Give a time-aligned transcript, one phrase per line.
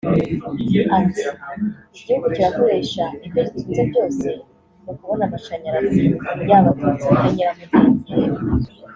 [0.97, 1.23] Ati
[1.97, 4.27] “Igihugu kirakoresha ibyo gitunze byose
[4.83, 6.03] mu kubona amashanyarazi
[6.49, 7.75] yaba aturutse muri nyiramugengeri